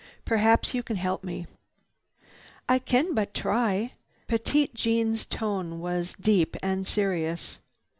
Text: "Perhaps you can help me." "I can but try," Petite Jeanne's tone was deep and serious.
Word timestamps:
"Perhaps 0.25 0.73
you 0.73 0.81
can 0.81 0.95
help 0.95 1.23
me." 1.23 1.45
"I 2.67 2.79
can 2.79 3.13
but 3.13 3.35
try," 3.35 3.91
Petite 4.27 4.73
Jeanne's 4.73 5.25
tone 5.27 5.79
was 5.79 6.15
deep 6.19 6.57
and 6.63 6.87
serious. 6.87 7.59